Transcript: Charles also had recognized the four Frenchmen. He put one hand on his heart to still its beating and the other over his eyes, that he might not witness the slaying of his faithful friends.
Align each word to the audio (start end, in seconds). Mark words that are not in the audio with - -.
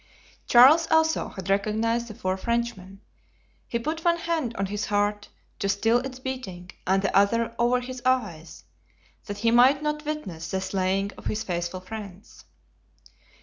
Charles 0.47 0.87
also 0.89 1.27
had 1.27 1.47
recognized 1.47 2.07
the 2.07 2.15
four 2.15 2.35
Frenchmen. 2.35 3.01
He 3.67 3.77
put 3.77 4.03
one 4.03 4.17
hand 4.17 4.55
on 4.55 4.65
his 4.65 4.87
heart 4.87 5.29
to 5.59 5.69
still 5.69 5.99
its 5.99 6.17
beating 6.17 6.71
and 6.87 7.03
the 7.03 7.15
other 7.15 7.53
over 7.59 7.79
his 7.81 8.01
eyes, 8.03 8.63
that 9.27 9.37
he 9.45 9.51
might 9.51 9.83
not 9.83 10.03
witness 10.03 10.49
the 10.49 10.59
slaying 10.59 11.11
of 11.19 11.25
his 11.25 11.43
faithful 11.43 11.81
friends. 11.81 12.45